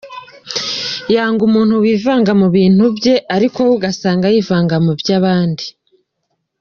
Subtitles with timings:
[1.15, 5.65] Yanga umuntu wivanga mu bintu bye ariko we ugasanga yivanga mu by’abandi.